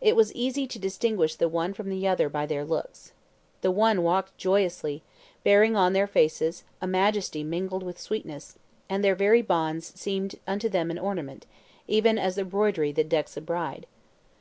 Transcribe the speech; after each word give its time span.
It 0.00 0.14
was 0.14 0.32
easy 0.32 0.68
to 0.68 0.78
distinguish 0.78 1.34
the 1.34 1.48
one 1.48 1.74
from 1.74 1.90
the 1.90 2.06
other 2.06 2.28
by 2.28 2.46
their 2.46 2.64
looks. 2.64 3.10
The 3.62 3.72
one 3.72 4.04
walked 4.04 4.38
joyously, 4.38 5.02
bearing 5.42 5.74
on 5.74 5.92
their 5.92 6.06
faces 6.06 6.62
a 6.80 6.86
majesty 6.86 7.42
mingled 7.42 7.82
with 7.82 7.98
sweetness, 7.98 8.58
and 8.88 9.02
their 9.02 9.16
very 9.16 9.42
bonds 9.42 9.92
seemed 10.00 10.36
unto 10.46 10.68
them 10.68 10.88
an 10.92 11.00
ornament, 11.00 11.46
even 11.88 12.16
as 12.16 12.36
the 12.36 12.44
broidery 12.44 12.92
that 12.92 13.08
decks 13.08 13.36
a 13.36 13.40
bride 13.40 13.88